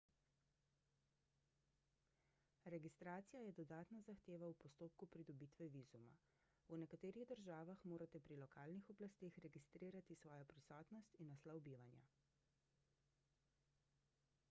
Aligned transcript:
registracija 2.73 3.41
je 3.47 3.51
dodatna 3.57 3.99
zahteva 4.05 4.47
v 4.51 4.55
postopku 4.63 5.07
pridobitve 5.15 5.67
vizuma 5.75 6.13
v 6.71 6.79
nekaterih 6.83 7.27
državah 7.33 7.83
morate 7.91 8.21
pri 8.29 8.37
lokalnih 8.45 8.89
oblasteh 8.95 9.37
registrirati 9.45 9.61
svojo 9.75 10.01
prisotnost 10.55 11.21
in 11.25 11.29
naslov 11.35 11.61
bivanja 11.69 12.01